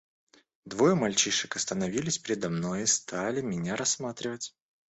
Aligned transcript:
Двое 0.65 0.95
мальчишек 0.95 1.55
остановились 1.55 2.17
передо 2.17 2.49
мной 2.49 2.81
и 2.81 2.85
стали 2.87 3.41
меня 3.41 3.75
рассматривать. 3.75 4.55